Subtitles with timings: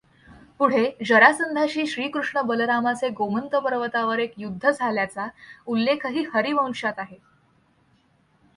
[0.59, 5.27] पुढे जरासंधाशी श्रीकृष्ण बलरामाचे गोमंत पर्वतावर एक युध्द झाल्याचा
[5.67, 7.17] उल्लेखही हरिवंशात आहे.